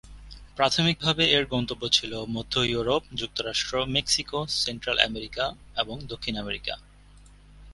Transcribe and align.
প্রাথমিক 0.55 0.97
ভাবে 1.01 1.23
এর 1.31 1.45
গন্তব্য 1.45 1.83
ছিল 1.91 2.11
মধ্য-ইউরোপ, 2.29 3.03
যুক্তরাষ্ট্র, 3.15 3.73
মেক্সিকো, 3.87 4.39
সেন্ট্রাল 4.55 4.97
আমেরিকা 4.99 5.45
এবং 5.77 5.95
দক্ষিণ 6.07 6.35
আমেরিকা। 6.37 6.73